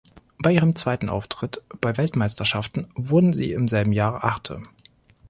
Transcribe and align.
Bei 0.39 0.51
ihrem 0.51 0.75
zweiten 0.75 1.09
Auftritt 1.09 1.61
bei 1.79 1.95
Weltmeisterschaften 1.95 2.87
wurden 2.95 3.33
sie 3.33 3.51
im 3.51 3.67
selben 3.67 3.91
Jahr 3.91 4.23
Achte. 4.23 4.63